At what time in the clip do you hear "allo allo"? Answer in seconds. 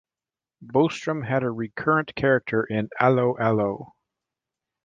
2.99-3.93